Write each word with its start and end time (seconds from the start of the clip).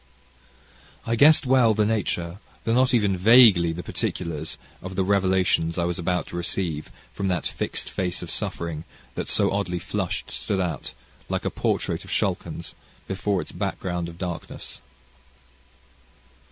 I 1.05 1.15
guessed 1.15 1.45
well 1.45 1.75
the 1.75 1.85
nature, 1.85 2.39
though 2.63 2.73
not 2.73 2.91
even 2.91 3.15
vaguely 3.15 3.71
the 3.71 3.83
particulars 3.83 4.57
of 4.81 4.95
the 4.95 5.03
revelations 5.03 5.77
I 5.77 5.83
was 5.83 5.99
about 5.99 6.25
to 6.29 6.35
receive, 6.35 6.91
from 7.13 7.27
that 7.27 7.45
fixed 7.45 7.87
face 7.87 8.23
of 8.23 8.31
suffering 8.31 8.83
that 9.13 9.29
so 9.29 9.51
oddly 9.51 9.77
flushed 9.77 10.31
stood 10.31 10.59
out, 10.59 10.93
like 11.29 11.45
a 11.45 11.51
portrait 11.51 12.03
of 12.03 12.09
Schalken's, 12.09 12.73
before 13.07 13.41
its 13.43 13.51
background 13.51 14.09
of 14.09 14.17
darkness. 14.17 14.81